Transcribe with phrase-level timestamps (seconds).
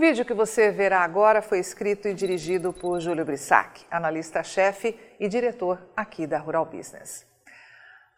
[0.00, 5.78] vídeo que você verá agora foi escrito e dirigido por Júlio Brissac, analista-chefe e diretor
[5.94, 7.26] aqui da Rural Business.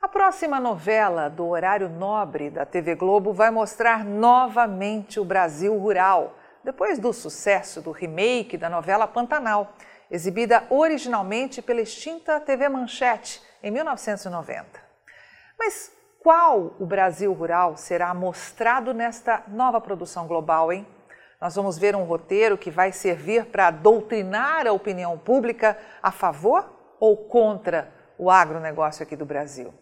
[0.01, 6.39] A próxima novela do horário nobre da TV Globo vai mostrar novamente o Brasil rural,
[6.62, 9.75] depois do sucesso do remake da novela Pantanal,
[10.09, 14.64] exibida originalmente pela extinta TV Manchete em 1990.
[15.59, 15.91] Mas
[16.21, 20.87] qual o Brasil rural será mostrado nesta nova produção global, hein?
[21.43, 26.64] Nós vamos ver um roteiro que vai servir para doutrinar a opinião pública a favor
[27.00, 29.74] ou contra o agronegócio aqui do Brasil.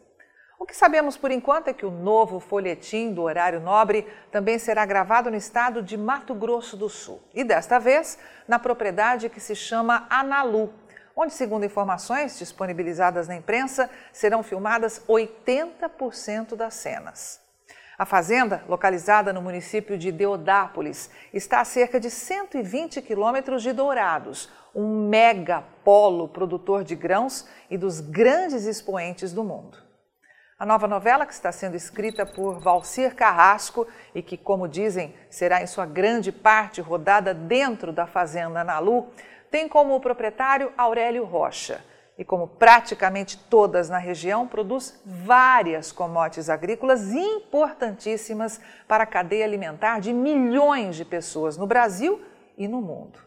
[0.58, 4.86] O que sabemos por enquanto é que o novo folhetim do horário nobre também será
[4.86, 8.18] gravado no estado de Mato Grosso do Sul e desta vez
[8.48, 10.72] na propriedade que se chama Analu,
[11.14, 17.49] onde, segundo informações disponibilizadas na imprensa, serão filmadas 80% das cenas.
[18.00, 24.50] A fazenda, localizada no município de Deodápolis, está a cerca de 120 quilômetros de Dourados,
[24.74, 29.76] um mega polo produtor de grãos e dos grandes expoentes do mundo.
[30.58, 35.62] A nova novela, que está sendo escrita por Valcir Carrasco e que, como dizem, será
[35.62, 39.10] em sua grande parte rodada dentro da Fazenda Nalu,
[39.50, 41.84] tem como proprietário Aurélio Rocha
[42.20, 50.00] e, como praticamente todas na região, produz várias commodities agrícolas importantíssimas para a cadeia alimentar
[50.00, 52.20] de milhões de pessoas no Brasil
[52.58, 53.18] e no mundo.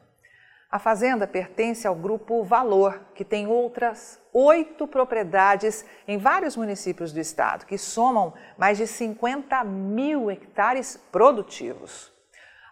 [0.69, 7.19] A fazenda pertence ao grupo Valor, que tem outras oito propriedades em vários municípios do
[7.19, 12.12] estado, que somam mais de 50 mil hectares produtivos.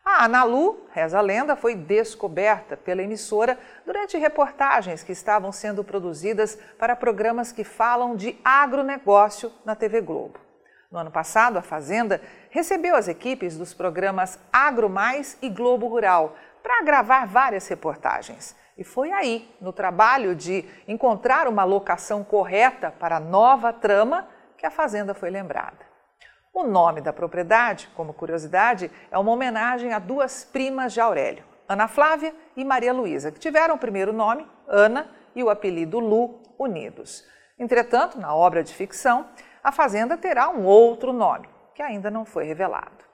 [0.03, 6.57] A Analu, reza a lenda, foi descoberta pela emissora durante reportagens que estavam sendo produzidas
[6.79, 10.39] para programas que falam de agronegócio na TV Globo.
[10.91, 16.35] No ano passado, a Fazenda recebeu as equipes dos programas Agro Mais e Globo Rural
[16.63, 18.55] para gravar várias reportagens.
[18.75, 24.27] E foi aí, no trabalho de encontrar uma locação correta para a nova trama,
[24.57, 25.90] que a Fazenda foi lembrada.
[26.53, 31.87] O nome da propriedade, como curiosidade, é uma homenagem a duas primas de Aurélio, Ana
[31.87, 37.25] Flávia e Maria Luísa, que tiveram o primeiro nome, Ana, e o apelido Lu, unidos.
[37.57, 39.27] Entretanto, na obra de ficção,
[39.63, 43.05] a fazenda terá um outro nome, que ainda não foi revelado.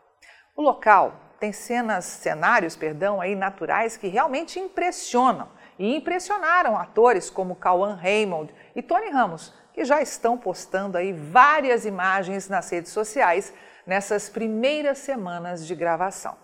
[0.56, 7.56] O local tem cenas, cenários, perdão, aí naturais que realmente impressionam e impressionaram atores como
[7.56, 13.53] Cauã Raymond e Tony Ramos, que já estão postando aí várias imagens nas redes sociais
[13.85, 16.35] nessas primeiras semanas de gravação.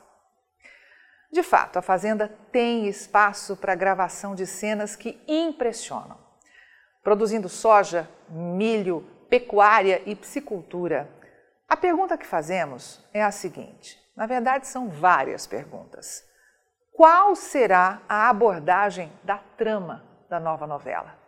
[1.31, 6.16] De fato, a Fazenda tem espaço para gravação de cenas que impressionam.
[7.01, 11.09] Produzindo soja, milho, pecuária e psicultura.
[11.67, 16.23] A pergunta que fazemos é a seguinte: na verdade, são várias perguntas.
[16.91, 21.22] Qual será a abordagem da trama da nova novela?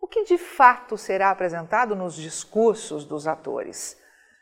[0.00, 3.96] O que de fato será apresentado nos discursos dos atores?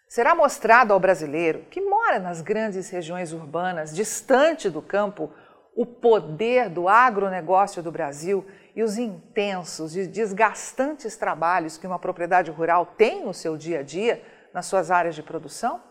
[0.08, 5.32] Será mostrado ao brasileiro que mora nas grandes regiões urbanas, distante do campo,
[5.74, 12.50] o poder do agronegócio do Brasil e os intensos e desgastantes trabalhos que uma propriedade
[12.50, 14.22] rural tem no seu dia a dia,
[14.54, 15.82] nas suas áreas de produção?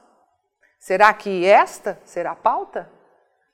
[0.80, 2.90] Será que esta será a pauta?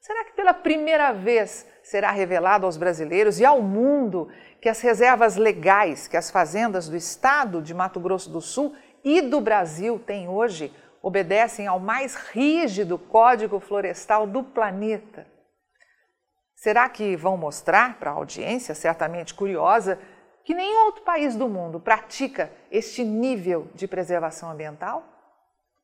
[0.01, 4.29] Será que pela primeira vez será revelado aos brasileiros e ao mundo
[4.59, 9.22] que as reservas legais que as fazendas do estado de Mato Grosso do Sul e
[9.22, 15.28] do Brasil têm hoje obedecem ao mais rígido código florestal do planeta.
[16.56, 20.00] Será que vão mostrar para a audiência, certamente curiosa,
[20.44, 25.03] que nenhum outro país do mundo pratica este nível de preservação ambiental?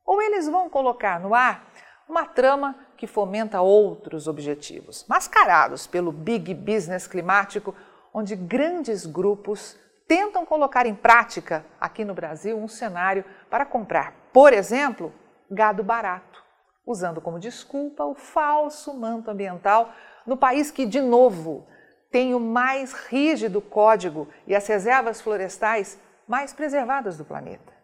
[0.04, 1.70] Ou eles vão colocar no ar
[2.08, 7.72] uma trama que fomenta outros objetivos, mascarados pelo big business climático
[8.12, 9.78] onde grandes grupos
[10.08, 15.14] tentam colocar em prática aqui no Brasil um cenário para comprar, por exemplo,
[15.48, 16.42] gado barato,
[16.84, 19.92] usando como desculpa o falso manto ambiental
[20.26, 21.68] no país que, de novo,
[22.10, 27.77] tem o mais rígido código e as reservas florestais mais preservadas do planeta.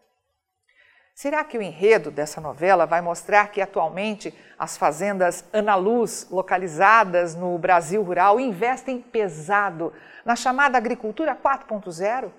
[1.14, 7.56] Será que o enredo dessa novela vai mostrar que atualmente as fazendas Analuz, localizadas no
[7.56, 9.92] Brasil rural, investem pesado
[10.24, 12.32] na chamada agricultura 4.0,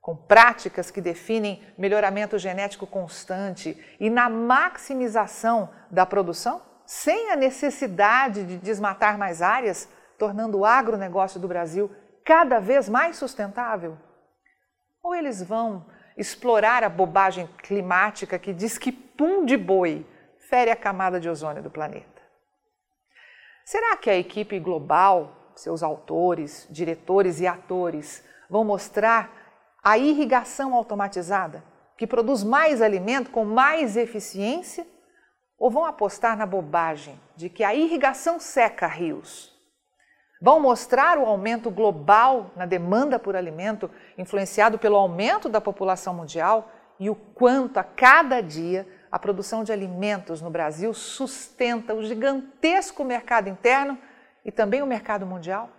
[0.00, 8.44] com práticas que definem melhoramento genético constante e na maximização da produção, sem a necessidade
[8.44, 9.86] de desmatar mais áreas,
[10.18, 11.94] tornando o agronegócio do Brasil
[12.24, 13.98] cada vez mais sustentável?
[15.02, 15.84] Ou eles vão
[16.16, 20.06] explorar a bobagem climática que diz que pum de boi
[20.48, 22.22] fere a camada de ozônio do planeta.
[23.64, 29.30] Será que a equipe global, seus autores, diretores e atores, vão mostrar
[29.82, 31.64] a irrigação automatizada,
[31.96, 34.86] que produz mais alimento com mais eficiência?
[35.58, 39.51] Ou vão apostar na bobagem de que a irrigação seca rios?
[40.42, 46.68] Vão mostrar o aumento global na demanda por alimento, influenciado pelo aumento da população mundial
[46.98, 53.04] e o quanto a cada dia a produção de alimentos no Brasil sustenta o gigantesco
[53.04, 53.96] mercado interno
[54.44, 55.70] e também o mercado mundial?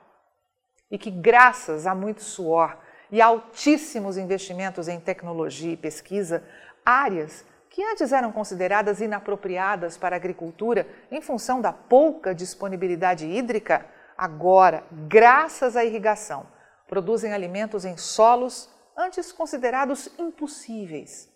[0.90, 2.78] E que, graças a muito suor
[3.12, 6.42] e altíssimos investimentos em tecnologia e pesquisa,
[6.86, 13.86] áreas que antes eram consideradas inapropriadas para a agricultura em função da pouca disponibilidade hídrica,
[14.24, 16.48] agora, graças à irrigação,
[16.88, 21.30] produzem alimentos em solos antes considerados impossíveis.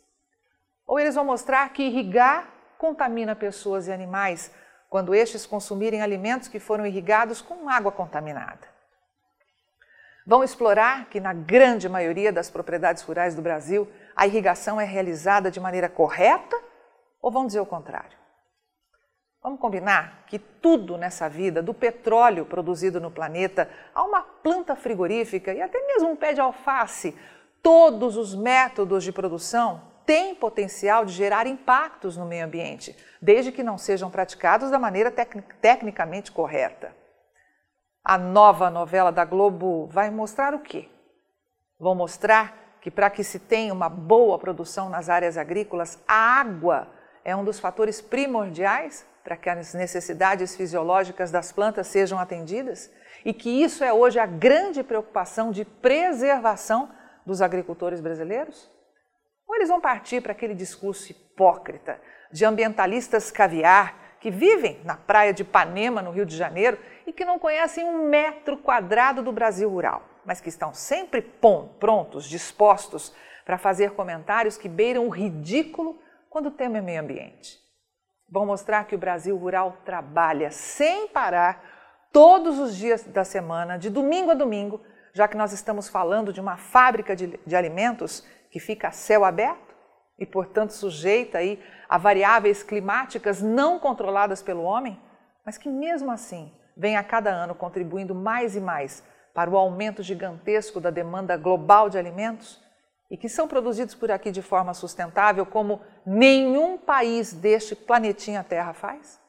[0.86, 2.48] Ou eles vão mostrar que irrigar
[2.78, 4.50] contamina pessoas e animais
[4.90, 8.66] quando estes consumirem alimentos que foram irrigados com água contaminada.
[10.26, 13.86] Vão explorar que, na grande maioria das propriedades rurais do Brasil,
[14.16, 16.58] a irrigação é realizada de maneira correta
[17.22, 18.18] ou vão dizer o contrário?
[19.42, 25.54] Vamos combinar que tudo nessa vida, do petróleo produzido no planeta a uma planta frigorífica
[25.54, 27.16] e até mesmo um pé de alface,
[27.62, 33.62] todos os métodos de produção têm potencial de gerar impactos no meio ambiente, desde que
[33.62, 36.96] não sejam praticados da maneira tec tecnicamente correta.
[38.04, 40.90] A nova novela da Globo vai mostrar o quê?
[41.78, 46.88] Vão mostrar que para que se tenha uma boa produção nas áreas agrícolas, a água
[47.24, 52.90] é um dos fatores primordiais para que as necessidades fisiológicas das plantas sejam atendidas
[53.26, 56.90] e que isso é hoje a grande preocupação de preservação
[57.26, 58.72] dos agricultores brasileiros?
[59.46, 62.00] Ou eles vão partir para aquele discurso hipócrita
[62.32, 67.26] de ambientalistas caviar que vivem na praia de Ipanema, no Rio de Janeiro, e que
[67.26, 73.14] não conhecem um metro quadrado do Brasil rural, mas que estão sempre prontos, dispostos
[73.44, 77.67] para fazer comentários que beiram o ridículo quando o tema é meio ambiente.
[78.30, 81.64] Vão mostrar que o Brasil rural trabalha sem parar
[82.12, 84.82] todos os dias da semana, de domingo a domingo,
[85.14, 89.24] já que nós estamos falando de uma fábrica de, de alimentos que fica a céu
[89.24, 89.76] aberto
[90.20, 95.00] e, portanto, sujeita aí a variáveis climáticas não controladas pelo homem,
[95.46, 99.04] mas que mesmo assim vem a cada ano contribuindo mais e mais
[99.34, 102.62] para o aumento gigantesco da demanda global de alimentos
[103.10, 108.74] e que são produzidos por aqui de forma sustentável, como nenhum país deste planetinha Terra
[108.74, 109.20] faz?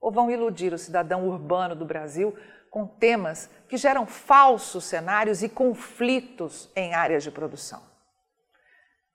[0.00, 2.36] Ou vão iludir o cidadão urbano do Brasil
[2.70, 7.82] com temas que geram falsos cenários e conflitos em áreas de produção?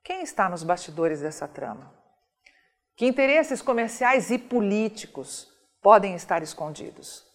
[0.04, 1.94] Quem está nos bastidores dessa trama?
[2.96, 5.48] Que interesses comerciais e políticos
[5.82, 7.29] podem estar escondidos?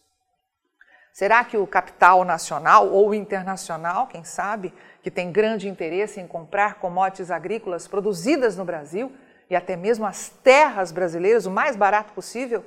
[1.15, 6.81] Será que o capital nacional ou internacional, quem sabe, que tem grande interesse em comprar
[6.81, 9.17] commodities agrícolas produzidas no Brasil
[9.49, 12.65] e até mesmo as terras brasileiras o mais barato possível,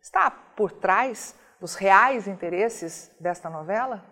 [0.00, 4.04] está por trás dos reais interesses desta novela?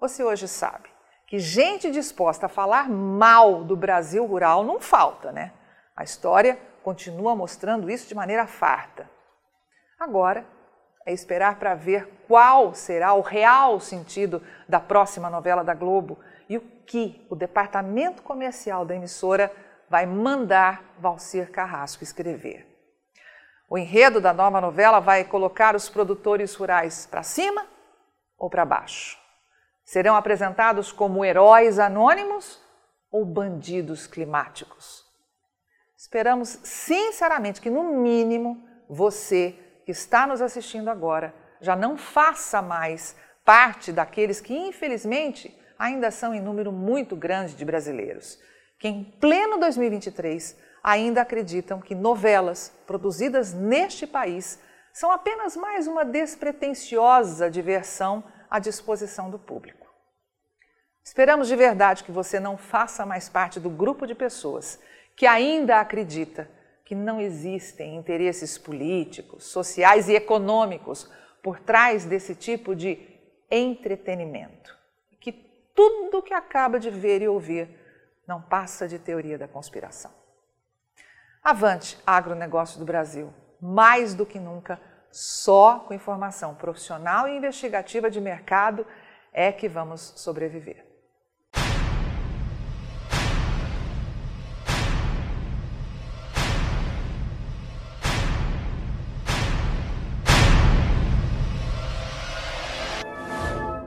[0.00, 0.88] Você hoje sabe
[1.26, 5.52] que gente disposta a falar mal do Brasil rural não falta, né?
[5.94, 9.10] A história continua mostrando isso de maneira farta.
[9.98, 10.46] Agora
[11.06, 16.56] é esperar para ver qual será o real sentido da próxima novela da Globo e
[16.56, 19.52] o que o departamento comercial da emissora
[19.88, 22.66] vai mandar Valcir Carrasco escrever.
[23.68, 27.66] O enredo da nova novela vai colocar os produtores rurais para cima
[28.36, 29.20] ou para baixo?
[29.90, 32.62] serão apresentados como heróis anônimos
[33.10, 35.04] ou bandidos climáticos.
[35.98, 39.58] Esperamos sinceramente que, no mínimo, você
[39.90, 46.32] que está nos assistindo agora já não faça mais parte daqueles que, infelizmente, ainda são
[46.32, 48.38] em número muito grande de brasileiros,
[48.78, 54.60] que em pleno 2023 ainda acreditam que novelas produzidas neste país
[54.92, 59.88] são apenas mais uma despretensiosa diversão à disposição do público.
[61.02, 64.78] Esperamos de verdade que você não faça mais parte do grupo de pessoas
[65.16, 66.48] que ainda acredita
[66.90, 71.08] que não existem interesses políticos, sociais e econômicos
[71.40, 72.98] por trás desse tipo de
[73.48, 74.76] entretenimento.
[75.20, 75.30] Que
[75.72, 77.70] tudo que acaba de ver e ouvir
[78.26, 80.10] não passa de teoria da conspiração.
[81.44, 83.32] Avante, agronegócio do Brasil,
[83.62, 84.80] mais do que nunca,
[85.12, 88.84] só com informação profissional e investigativa de mercado
[89.32, 90.89] é que vamos sobreviver.